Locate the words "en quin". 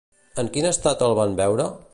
0.43-0.69